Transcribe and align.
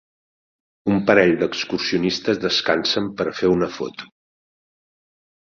Un 0.93 1.03
parell 1.09 1.33
d'excursionistes 1.41 2.41
descansen 2.47 3.13
per 3.21 3.29
a 3.33 3.35
fer 3.41 3.53
una 3.59 3.71
foto. 3.79 4.09